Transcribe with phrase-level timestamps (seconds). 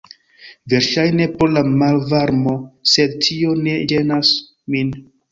[0.71, 2.53] Verŝajne pro la malvarmo,
[2.93, 4.33] sed tio ne ĝenas
[4.77, 4.91] min.